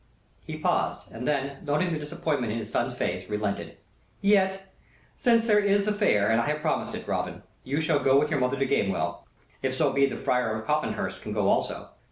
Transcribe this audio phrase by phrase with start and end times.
[0.43, 3.77] He paused, and then, noting the disappointment in his son's face, relented.
[4.19, 4.73] "Yet,
[5.15, 8.31] since there is the Fair, and I have promised it, Robin, you shall go with
[8.31, 9.27] your mother to Gamewell,
[9.61, 11.89] if so be the Friar of Copmanhurst can go also.